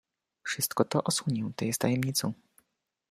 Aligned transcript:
"Wszystko 0.43 0.85
to 0.85 1.03
osłonięte 1.03 1.65
jest 1.65 1.79
tajemnicą." 1.81 2.33